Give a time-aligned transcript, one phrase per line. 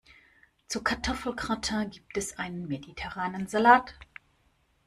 [0.65, 3.93] Zum Kartoffelgratin gibt es einen mediterranen Salat.